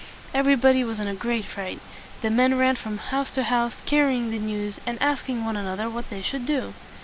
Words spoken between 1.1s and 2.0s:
great fright.